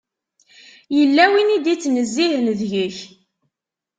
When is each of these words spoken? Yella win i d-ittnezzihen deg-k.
Yella 0.97 1.23
win 1.31 1.53
i 1.55 1.57
d-ittnezzihen 1.63 2.45
deg-k. 2.59 2.97